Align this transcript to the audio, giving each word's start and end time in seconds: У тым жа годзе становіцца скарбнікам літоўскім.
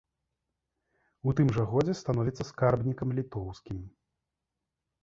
У 1.29 1.35
тым 1.39 1.47
жа 1.57 1.63
годзе 1.75 1.93
становіцца 2.01 2.43
скарбнікам 2.51 3.07
літоўскім. 3.21 3.79